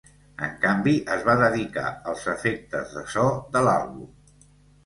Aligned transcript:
En 0.45 0.53
canvi, 0.63 0.93
es 1.15 1.25
va 1.27 1.35
dedicar 1.43 1.85
als 2.13 2.25
efectes 2.35 2.97
de 2.97 3.05
so 3.17 3.27
de 3.59 3.63
l'àlbum. 3.69 4.53